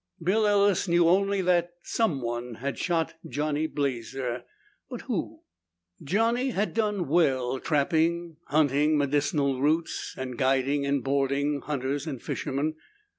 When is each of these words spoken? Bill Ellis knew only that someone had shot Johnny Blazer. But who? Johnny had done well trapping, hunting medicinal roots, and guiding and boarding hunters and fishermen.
Bill 0.19 0.47
Ellis 0.47 0.87
knew 0.87 1.07
only 1.07 1.43
that 1.43 1.73
someone 1.83 2.55
had 2.55 2.79
shot 2.79 3.13
Johnny 3.29 3.67
Blazer. 3.67 4.45
But 4.89 5.01
who? 5.01 5.41
Johnny 6.03 6.49
had 6.49 6.73
done 6.73 7.07
well 7.07 7.59
trapping, 7.59 8.37
hunting 8.47 8.97
medicinal 8.97 9.61
roots, 9.61 10.15
and 10.17 10.39
guiding 10.39 10.87
and 10.87 11.03
boarding 11.03 11.61
hunters 11.63 12.07
and 12.07 12.19
fishermen. 12.19 12.77